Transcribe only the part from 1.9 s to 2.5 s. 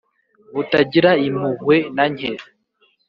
na nke